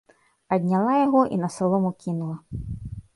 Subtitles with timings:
[0.55, 2.35] Адняла яго і на салому кінула.